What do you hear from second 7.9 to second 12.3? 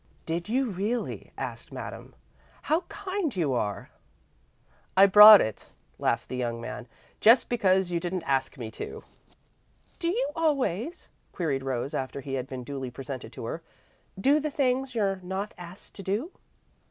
you didn't ask me to." "Do you always," queried Rose, after